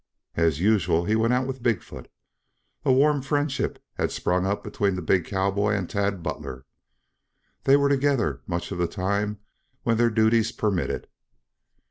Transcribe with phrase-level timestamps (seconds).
[0.35, 2.09] As usual, he went out with Big foot.
[2.83, 6.65] A warm friendship had sprung up between the big cowboy and Tad Butler.
[7.65, 9.37] They were together much of the time
[9.83, 11.07] when their duties permitted.